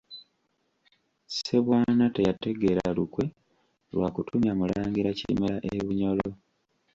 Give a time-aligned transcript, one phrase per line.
[1.29, 3.25] Ssebwana teyategeera lukwe
[3.93, 6.29] lwa kutumya Mulangira Kimera e Bunyoro.